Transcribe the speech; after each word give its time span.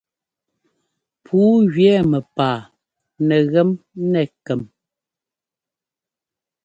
Pǔu 1.23 1.49
jʉɛ́ 1.73 1.97
mɛpaa 2.11 2.57
nɛgem 3.27 3.69
nɛ 4.11 4.21
kɛm. 4.45 4.61